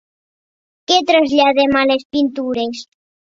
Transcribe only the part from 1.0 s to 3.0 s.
traslladem a les pintures?